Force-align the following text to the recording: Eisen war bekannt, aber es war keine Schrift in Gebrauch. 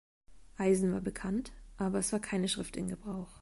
Eisen 0.57 0.93
war 0.93 1.01
bekannt, 1.01 1.51
aber 1.77 1.99
es 1.99 2.11
war 2.11 2.19
keine 2.19 2.47
Schrift 2.47 2.75
in 2.75 2.87
Gebrauch. 2.87 3.29